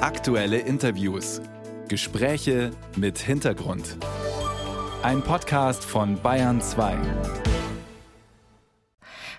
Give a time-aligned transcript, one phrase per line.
[0.00, 1.40] Aktuelle Interviews.
[1.88, 3.96] Gespräche mit Hintergrund.
[5.02, 6.96] Ein Podcast von Bayern 2.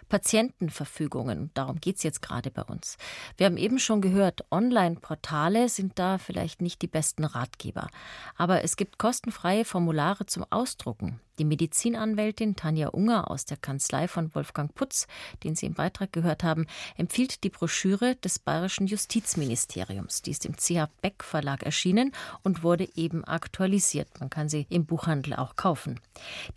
[0.10, 1.52] Patientenverfügungen.
[1.54, 2.98] Darum geht es jetzt gerade bei uns.
[3.38, 7.88] Wir haben eben schon gehört, Online-Portale sind da vielleicht nicht die besten Ratgeber.
[8.36, 11.22] Aber es gibt kostenfreie Formulare zum Ausdrucken.
[11.40, 15.08] Die Medizinanwältin Tanja Unger aus der Kanzlei von Wolfgang Putz,
[15.46, 16.68] den Sie im Beitrag gehört haben,
[16.98, 20.22] empfiehlt die Broschüre des Bayerischen Justizministeriums.
[20.22, 22.12] Die ist im CH Beck Verlag erschienen
[22.44, 24.20] und wurde eben aktualisiert.
[24.20, 26.02] Man kann sie im Buchhandel auch kaufen.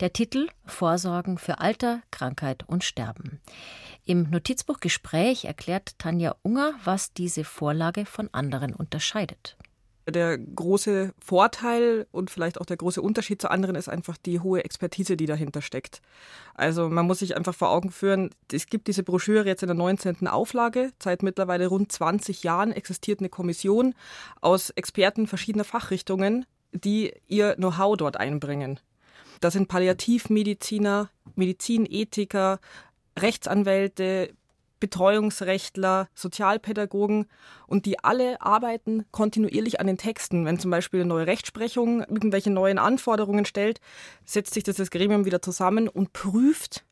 [0.01, 3.39] Der Titel Vorsorgen für Alter, Krankheit und Sterben.
[4.03, 9.55] Im Notizbuch Gespräch erklärt Tanja Unger, was diese Vorlage von anderen unterscheidet.
[10.07, 14.63] Der große Vorteil und vielleicht auch der große Unterschied zu anderen ist einfach die hohe
[14.65, 16.01] Expertise, die dahinter steckt.
[16.55, 19.77] Also man muss sich einfach vor Augen führen, es gibt diese Broschüre jetzt in der
[19.77, 20.27] 19.
[20.27, 20.91] Auflage.
[21.01, 23.95] Seit mittlerweile rund 20 Jahren existiert eine Kommission
[24.41, 28.81] aus Experten verschiedener Fachrichtungen, die ihr Know-how dort einbringen.
[29.39, 32.59] Da sind Palliativmediziner, Medizinethiker,
[33.17, 34.33] Rechtsanwälte,
[34.83, 37.27] Betreuungsrechtler, Sozialpädagogen
[37.67, 40.45] und die alle arbeiten kontinuierlich an den Texten.
[40.45, 43.79] Wenn zum Beispiel eine neue Rechtsprechung irgendwelche neuen Anforderungen stellt,
[44.25, 46.83] setzt sich das, das Gremium wieder zusammen und prüft,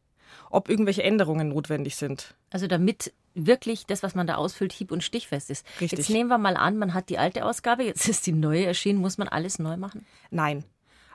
[0.49, 2.33] ob irgendwelche Änderungen notwendig sind.
[2.49, 5.65] Also damit wirklich das, was man da ausfüllt, hieb- und stichfest ist.
[5.81, 5.99] Richtig.
[5.99, 8.99] Jetzt nehmen wir mal an, man hat die alte Ausgabe, jetzt ist die neue erschienen.
[8.99, 10.05] Muss man alles neu machen?
[10.29, 10.63] Nein.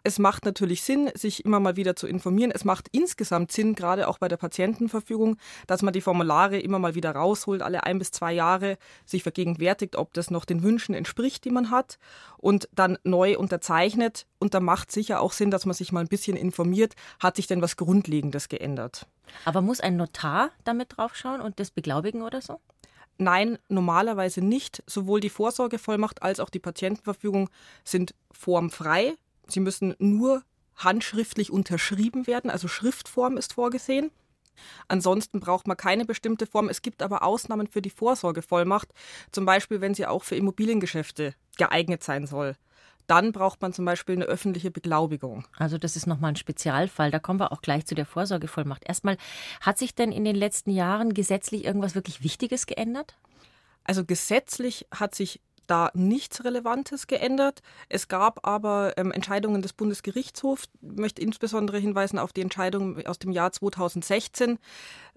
[0.06, 2.52] Es macht natürlich Sinn, sich immer mal wieder zu informieren.
[2.52, 6.94] Es macht insgesamt Sinn, gerade auch bei der Patientenverfügung, dass man die Formulare immer mal
[6.94, 11.44] wieder rausholt, alle ein bis zwei Jahre sich vergegenwärtigt, ob das noch den Wünschen entspricht,
[11.44, 11.98] die man hat,
[12.38, 14.26] und dann neu unterzeichnet.
[14.38, 17.48] Und da macht sicher auch Sinn, dass man sich mal ein bisschen informiert, hat sich
[17.48, 19.08] denn was Grundlegendes geändert.
[19.44, 22.60] Aber muss ein Notar damit draufschauen und das beglaubigen oder so?
[23.18, 24.84] Nein, normalerweise nicht.
[24.86, 27.50] Sowohl die Vorsorgevollmacht als auch die Patientenverfügung
[27.82, 29.16] sind formfrei.
[29.46, 30.42] Sie müssen nur
[30.76, 34.10] handschriftlich unterschrieben werden, also Schriftform ist vorgesehen.
[34.88, 36.68] Ansonsten braucht man keine bestimmte Form.
[36.68, 38.88] Es gibt aber Ausnahmen für die Vorsorgevollmacht,
[39.30, 42.56] zum Beispiel wenn sie auch für Immobiliengeschäfte geeignet sein soll.
[43.06, 45.44] Dann braucht man zum Beispiel eine öffentliche Beglaubigung.
[45.56, 47.12] Also das ist nochmal ein Spezialfall.
[47.12, 48.82] Da kommen wir auch gleich zu der Vorsorgevollmacht.
[48.84, 49.16] Erstmal,
[49.60, 53.16] hat sich denn in den letzten Jahren gesetzlich irgendwas wirklich Wichtiges geändert?
[53.84, 57.62] Also gesetzlich hat sich da nichts Relevantes geändert.
[57.88, 60.68] Es gab aber ähm, Entscheidungen des Bundesgerichtshofs.
[60.82, 64.58] Ich möchte insbesondere hinweisen auf die Entscheidung aus dem Jahr 2016.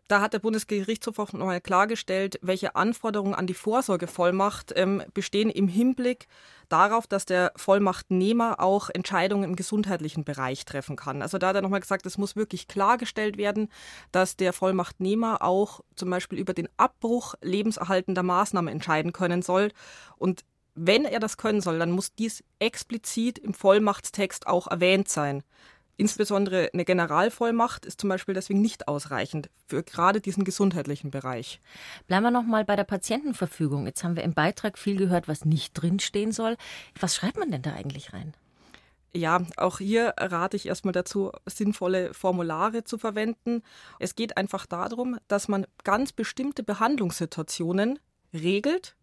[0.10, 5.68] Da hat der Bundesgerichtshof auch nochmal klargestellt, welche Anforderungen an die Vorsorgevollmacht ähm, bestehen im
[5.68, 6.28] Hinblick
[6.68, 11.22] darauf, dass der Vollmachtnehmer auch Entscheidungen im gesundheitlichen Bereich treffen kann.
[11.22, 13.70] Also da hat er nochmal gesagt, es muss wirklich klargestellt werden,
[14.12, 19.72] dass der Vollmachtnehmer auch zum Beispiel über den Abbruch lebenserhaltender Maßnahmen entscheiden können soll.
[20.18, 20.44] Und
[20.74, 25.44] wenn er das können soll, dann muss dies explizit im Vollmachtstext auch erwähnt sein.
[26.00, 31.60] Insbesondere eine Generalvollmacht ist zum Beispiel deswegen nicht ausreichend für gerade diesen gesundheitlichen Bereich.
[32.08, 33.86] Bleiben wir nochmal bei der Patientenverfügung.
[33.86, 36.56] Jetzt haben wir im Beitrag viel gehört, was nicht drinstehen soll.
[36.98, 38.34] Was schreibt man denn da eigentlich rein?
[39.14, 43.62] Ja, auch hier rate ich erstmal dazu, sinnvolle Formulare zu verwenden.
[44.00, 48.00] Es geht einfach darum, dass man ganz bestimmte Behandlungssituationen
[48.34, 48.96] regelt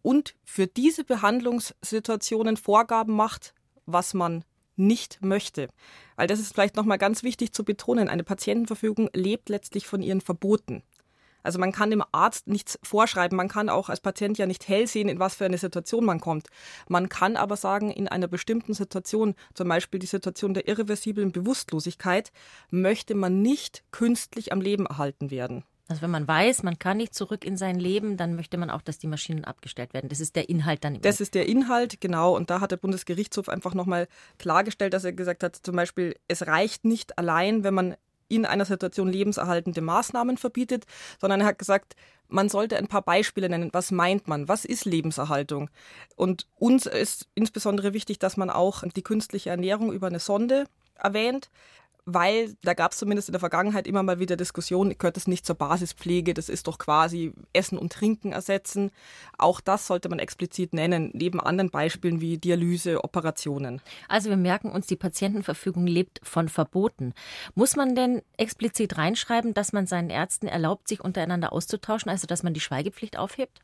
[0.00, 3.52] und für diese Behandlungssituationen Vorgaben macht,
[3.84, 4.44] was man
[4.80, 5.68] nicht möchte.
[6.16, 8.08] Weil das ist vielleicht nochmal ganz wichtig zu betonen.
[8.08, 10.82] Eine Patientenverfügung lebt letztlich von ihren Verboten.
[11.42, 14.86] Also man kann dem Arzt nichts vorschreiben, man kann auch als Patient ja nicht hell
[14.86, 16.48] sehen, in was für eine Situation man kommt.
[16.88, 22.32] Man kann aber sagen, in einer bestimmten Situation, zum Beispiel die Situation der irreversiblen Bewusstlosigkeit,
[22.70, 25.64] möchte man nicht künstlich am Leben erhalten werden.
[25.90, 28.80] Also wenn man weiß, man kann nicht zurück in sein Leben, dann möchte man auch,
[28.80, 30.08] dass die Maschinen abgestellt werden.
[30.08, 30.94] Das ist der Inhalt dann.
[30.94, 32.36] Im das ist der Inhalt, genau.
[32.36, 34.06] Und da hat der Bundesgerichtshof einfach nochmal
[34.38, 37.96] klargestellt, dass er gesagt hat, zum Beispiel, es reicht nicht allein, wenn man
[38.28, 40.84] in einer Situation lebenserhaltende Maßnahmen verbietet,
[41.20, 41.96] sondern er hat gesagt,
[42.28, 43.70] man sollte ein paar Beispiele nennen.
[43.72, 44.46] Was meint man?
[44.46, 45.70] Was ist Lebenserhaltung?
[46.14, 51.50] Und uns ist insbesondere wichtig, dass man auch die künstliche Ernährung über eine Sonde erwähnt
[52.14, 55.46] weil da gab es zumindest in der Vergangenheit immer mal wieder Diskussionen, gehört das nicht
[55.46, 58.90] zur Basispflege, das ist doch quasi Essen und Trinken ersetzen.
[59.38, 63.80] Auch das sollte man explizit nennen, neben anderen Beispielen wie Dialyse, Operationen.
[64.08, 67.14] Also wir merken uns, die Patientenverfügung lebt von Verboten.
[67.54, 72.42] Muss man denn explizit reinschreiben, dass man seinen Ärzten erlaubt, sich untereinander auszutauschen, also dass
[72.42, 73.60] man die Schweigepflicht aufhebt?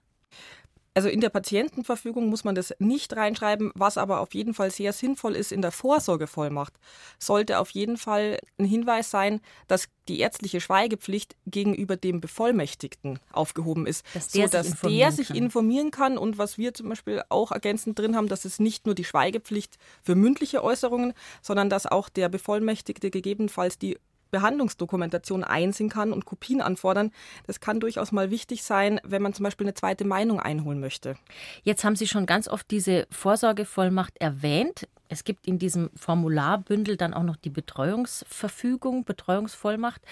[0.97, 4.95] Also in der Patientenverfügung muss man das nicht reinschreiben, was aber auf jeden Fall sehr
[4.95, 6.73] sinnvoll ist in der Vorsorgevollmacht,
[7.19, 13.87] sollte auf jeden Fall ein Hinweis sein, dass die ärztliche Schweigepflicht gegenüber dem Bevollmächtigten aufgehoben
[13.87, 16.17] ist, dass der, so, sich, der sich informieren kann.
[16.17, 19.77] Und was wir zum Beispiel auch ergänzend drin haben, dass es nicht nur die Schweigepflicht
[20.03, 21.13] für mündliche Äußerungen,
[21.43, 23.99] sondern dass auch der Bevollmächtigte gegebenenfalls die
[24.31, 27.13] Behandlungsdokumentation einsehen kann und Kopien anfordern.
[27.47, 31.17] Das kann durchaus mal wichtig sein, wenn man zum Beispiel eine zweite Meinung einholen möchte.
[31.63, 34.89] Jetzt haben Sie schon ganz oft diese Vorsorgevollmacht erwähnt.
[35.09, 40.03] Es gibt in diesem Formularbündel dann auch noch die Betreuungsverfügung, Betreuungsvollmacht.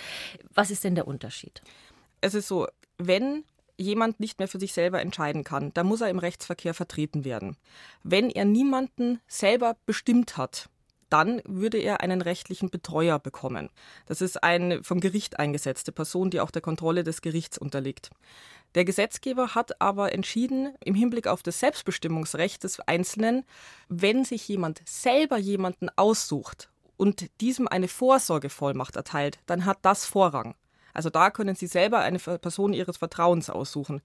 [0.55, 1.63] Was ist denn der Unterschied?
[2.21, 2.69] Es ist so,
[2.99, 3.45] wenn
[3.77, 7.57] jemand nicht mehr für sich selber entscheiden kann, dann muss er im Rechtsverkehr vertreten werden.
[8.03, 10.69] Wenn er niemanden selber bestimmt hat,
[11.11, 13.71] dann würde er einen rechtlichen Betreuer bekommen.
[14.07, 18.11] Das ist eine vom Gericht eingesetzte Person, die auch der Kontrolle des Gerichts unterliegt.
[18.75, 23.45] Der Gesetzgeber hat aber entschieden, im Hinblick auf das Selbstbestimmungsrecht des Einzelnen,
[23.89, 30.55] wenn sich jemand selber jemanden aussucht und diesem eine Vorsorgevollmacht erteilt, dann hat das Vorrang.
[30.93, 34.01] Also da können Sie selber eine Person Ihres Vertrauens aussuchen.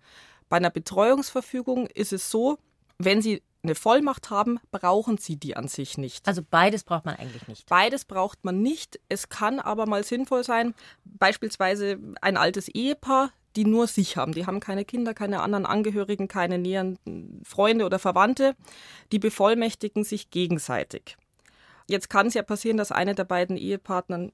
[0.50, 2.58] Bei einer Betreuungsverfügung ist es so,
[2.98, 6.28] wenn Sie eine Vollmacht haben, brauchen sie die an sich nicht.
[6.28, 7.68] Also beides braucht man eigentlich nicht.
[7.70, 9.00] Beides braucht man nicht.
[9.10, 10.74] Es kann aber mal sinnvoll sein,
[11.04, 14.34] beispielsweise ein altes Ehepaar, die nur sich haben.
[14.34, 16.98] Die haben keine Kinder, keine anderen Angehörigen, keine näheren
[17.44, 18.56] Freunde oder Verwandte.
[19.12, 21.18] Die bevollmächtigen sich gegenseitig.
[21.88, 24.30] Jetzt kann es ja passieren, dass einer der beiden Ehepartner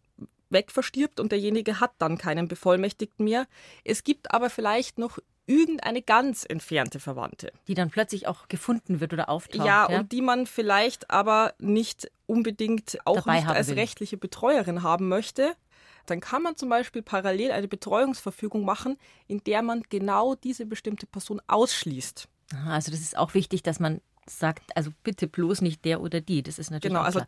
[0.50, 3.48] wegverstirbt und derjenige hat dann keinen Bevollmächtigten mehr.
[3.84, 7.52] Es gibt aber vielleicht noch irgendeine ganz entfernte Verwandte.
[7.68, 9.66] Die dann plötzlich auch gefunden wird oder auftaucht.
[9.66, 10.00] Ja, ja?
[10.00, 13.76] und die man vielleicht aber nicht unbedingt auch Dabei nicht als will.
[13.76, 15.56] rechtliche Betreuerin haben möchte.
[16.06, 18.98] Dann kann man zum Beispiel parallel eine Betreuungsverfügung machen,
[19.28, 22.28] in der man genau diese bestimmte Person ausschließt.
[22.68, 26.44] Also das ist auch wichtig, dass man sagt, also bitte bloß nicht der oder die.
[26.44, 27.22] Das ist natürlich genau, also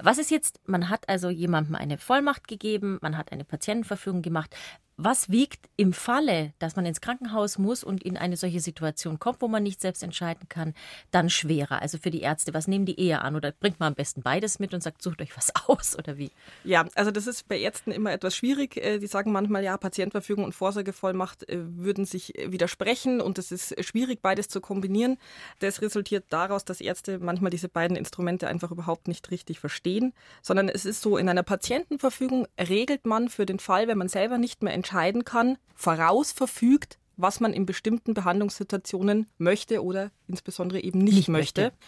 [0.00, 4.54] Was ist jetzt, man hat also jemandem eine Vollmacht gegeben, man hat eine Patientenverfügung gemacht
[4.96, 9.42] was wiegt im Falle, dass man ins Krankenhaus muss und in eine solche Situation kommt,
[9.42, 10.72] wo man nicht selbst entscheiden kann,
[11.10, 11.82] dann schwerer?
[11.82, 13.34] Also für die Ärzte, was nehmen die eher an?
[13.34, 16.30] Oder bringt man am besten beides mit und sagt, sucht euch was aus oder wie?
[16.62, 18.76] Ja, also das ist bei Ärzten immer etwas schwierig.
[18.76, 23.50] Äh, die sagen manchmal, ja, Patientenverfügung und Vorsorgevollmacht äh, würden sich äh, widersprechen und es
[23.50, 25.18] ist schwierig, beides zu kombinieren.
[25.58, 30.68] Das resultiert daraus, dass Ärzte manchmal diese beiden Instrumente einfach überhaupt nicht richtig verstehen, sondern
[30.68, 34.62] es ist so, in einer Patientenverfügung regelt man für den Fall, wenn man selber nicht
[34.62, 41.28] mehr entscheiden kann, vorausverfügt, was man in bestimmten Behandlungssituationen möchte oder insbesondere eben nicht, nicht
[41.28, 41.62] möchte.
[41.62, 41.78] möchte.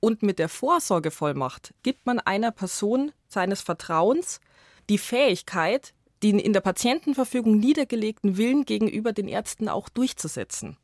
[0.00, 4.40] Und mit der Vorsorgevollmacht gibt man einer Person seines Vertrauens
[4.88, 10.76] die Fähigkeit, den in der Patientenverfügung niedergelegten Willen gegenüber den Ärzten auch durchzusetzen.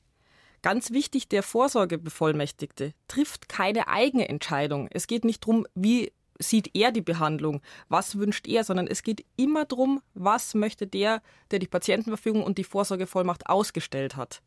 [0.62, 4.88] Ganz wichtig, der Vorsorgebevollmächtigte trifft keine eigene Entscheidung.
[4.90, 9.24] Es geht nicht darum, wie sieht er die Behandlung, was wünscht er, sondern es geht
[9.36, 14.42] immer darum, was möchte der, der die Patientenverfügung und die Vorsorgevollmacht ausgestellt hat.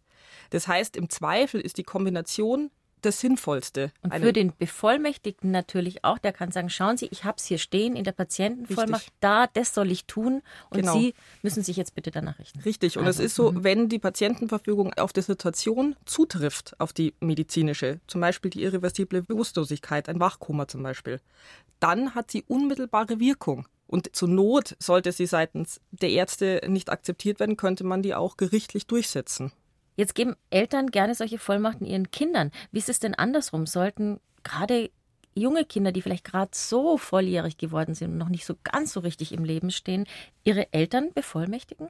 [0.49, 2.71] Das heißt, im Zweifel ist die Kombination
[3.01, 3.91] das Sinnvollste.
[4.01, 7.57] Und für den Bevollmächtigten natürlich auch, der kann sagen, schauen Sie, ich habe es hier
[7.57, 9.17] stehen in der Patientenvollmacht, Richtig.
[9.19, 10.93] da, das soll ich tun und genau.
[10.93, 12.59] Sie müssen sich jetzt bitte danach richten.
[12.61, 13.63] Richtig, und also, es ist so, mhm.
[13.63, 20.09] wenn die Patientenverfügung auf die Situation zutrifft, auf die medizinische, zum Beispiel die irreversible Bewusstlosigkeit,
[20.09, 21.19] ein Wachkoma zum Beispiel,
[21.79, 23.67] dann hat sie unmittelbare Wirkung.
[23.87, 28.35] Und zur Not, sollte sie seitens der Ärzte nicht akzeptiert werden, könnte man die auch
[28.35, 29.53] gerichtlich durchsetzen.
[29.97, 32.51] Jetzt geben Eltern gerne solche Vollmachten ihren Kindern.
[32.71, 33.65] Wie ist es denn andersrum?
[33.65, 34.91] Sollten gerade
[35.33, 38.99] junge Kinder, die vielleicht gerade so volljährig geworden sind und noch nicht so ganz so
[38.99, 40.05] richtig im Leben stehen,
[40.43, 41.89] ihre Eltern bevollmächtigen?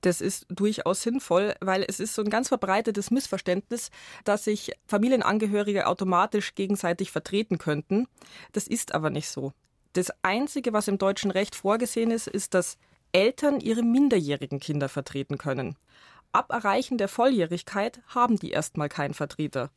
[0.00, 3.90] Das ist durchaus sinnvoll, weil es ist so ein ganz verbreitetes Missverständnis,
[4.24, 8.06] dass sich Familienangehörige automatisch gegenseitig vertreten könnten.
[8.52, 9.52] Das ist aber nicht so.
[9.92, 12.78] Das Einzige, was im deutschen Recht vorgesehen ist, ist, dass
[13.12, 15.76] Eltern ihre minderjährigen Kinder vertreten können.
[16.32, 19.70] Ab Erreichen der Volljährigkeit haben die erstmal keinen Vertreter.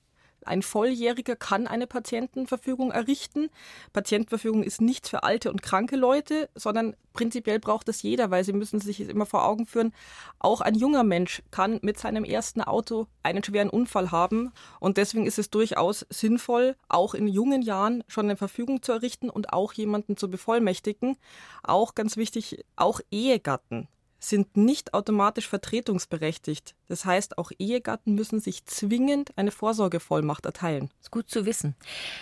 [0.46, 3.50] Ein Volljähriger kann eine Patientenverfügung errichten.
[3.92, 8.54] Patientenverfügung ist nichts für alte und kranke Leute, sondern prinzipiell braucht es jeder, weil sie
[8.54, 9.94] müssen sich immer vor Augen führen,
[10.38, 14.52] auch ein junger Mensch kann mit seinem ersten Auto einen schweren Unfall haben.
[14.80, 19.32] Und deswegen ist es durchaus sinnvoll, auch in jungen Jahren schon eine Verfügung zu errichten
[19.32, 21.18] und auch jemanden zu bevollmächtigen.
[21.64, 23.88] Auch ganz wichtig, auch Ehegatten
[24.26, 30.90] sind nicht automatisch vertretungsberechtigt Das heißt, auch Ehegatten müssen sich zwingend eine Vorsorgevollmacht erteilen.
[30.98, 31.76] Das ist gut zu wissen.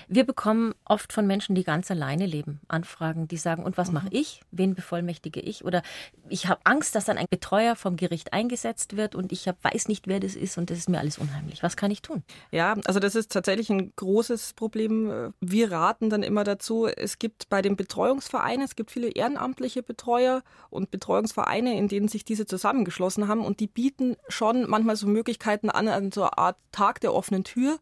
[0.07, 3.95] Wir bekommen oft von Menschen, die ganz alleine leben, Anfragen, die sagen, und was mhm.
[3.95, 4.41] mache ich?
[4.51, 5.65] Wen bevollmächtige ich?
[5.65, 5.81] Oder
[6.29, 9.87] ich habe Angst, dass dann ein Betreuer vom Gericht eingesetzt wird und ich hab, weiß
[9.87, 11.63] nicht, wer das ist und das ist mir alles unheimlich.
[11.63, 12.23] Was kann ich tun?
[12.51, 15.33] Ja, also das ist tatsächlich ein großes Problem.
[15.39, 20.43] Wir raten dann immer dazu, es gibt bei den Betreuungsvereinen, es gibt viele ehrenamtliche Betreuer
[20.69, 25.07] und Betreuungsvereine, in denen sich diese zusammengeschlossen haben und die bieten schon schon manchmal so
[25.07, 27.79] Möglichkeiten an, an so einer Art Tag der offenen Tür,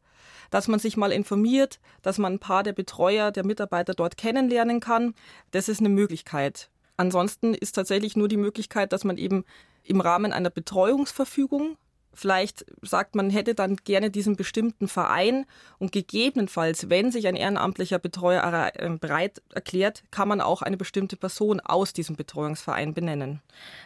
[0.49, 4.79] dass man sich mal informiert, dass man ein paar der Betreuer, der Mitarbeiter dort kennenlernen
[4.79, 5.13] kann.
[5.51, 6.69] Das ist eine Möglichkeit.
[6.97, 9.45] Ansonsten ist tatsächlich nur die Möglichkeit, dass man eben
[9.83, 11.77] im Rahmen einer Betreuungsverfügung
[12.19, 15.45] Vielleicht sagt man, hätte dann gerne diesen bestimmten Verein
[15.77, 21.15] und gegebenenfalls, wenn sich ein ehrenamtlicher Betreuer äh, bereit erklärt, kann man auch eine bestimmte
[21.15, 23.39] Person aus diesem Betreuungsverein benennen.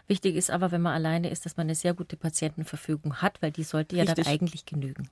[0.08, 3.52] Wichtig ist aber, wenn man alleine ist, dass man eine sehr gute Patientenverfügung hat, weil
[3.52, 4.25] die sollte ja Richtig.
[4.25, 5.10] dann eigentlich genügen.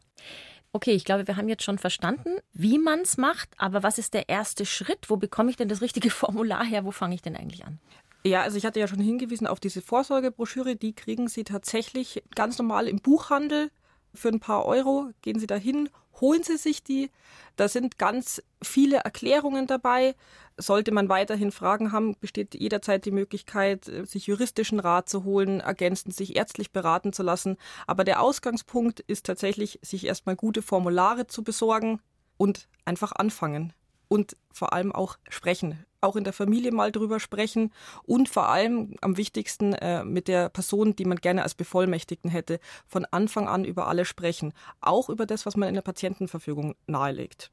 [0.74, 4.16] Okay, ich glaube, wir haben jetzt schon verstanden, wie man es macht, aber was ist
[4.16, 5.12] der erste Schritt?
[5.12, 6.86] Wo bekomme ich denn das richtige Formular her?
[6.86, 7.78] Wo fange ich denn eigentlich an?
[8.24, 12.58] Ja, also ich hatte ja schon hingewiesen auf diese Vorsorgebroschüre, die kriegen Sie tatsächlich ganz
[12.60, 13.72] normal im Buchhandel
[14.14, 15.10] für ein paar Euro.
[15.24, 17.10] Gehen Sie da hin, holen Sie sich die.
[17.56, 20.16] Da sind ganz viele Erklärungen dabei.
[20.58, 26.16] Sollte man weiterhin Fragen haben, besteht jederzeit die Möglichkeit, sich juristischen Rat zu holen, ergänzend
[26.16, 27.58] sich ärztlich beraten zu lassen.
[27.88, 32.00] Aber der Ausgangspunkt ist tatsächlich, sich erstmal gute Formulare zu besorgen
[32.38, 33.74] und einfach anfangen.
[34.12, 37.72] Und vor allem auch sprechen auch in der Familie mal drüber sprechen
[38.04, 42.60] und vor allem am wichtigsten äh, mit der Person, die man gerne als Bevollmächtigten hätte,
[42.88, 44.52] von Anfang an über alles sprechen,
[44.82, 47.52] auch über das, was man in der Patientenverfügung nahelegt.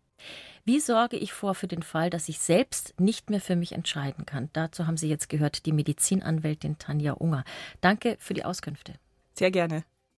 [0.65, 4.27] Wie sorge ich vor für den Fall, dass ich selbst nicht mehr für mich entscheiden
[4.27, 4.50] kann?
[4.53, 7.45] Dazu haben Sie jetzt gehört die Medizinanwältin Tanja Unger.
[7.81, 8.95] Danke für die Auskünfte.
[9.35, 9.85] Sehr gerne.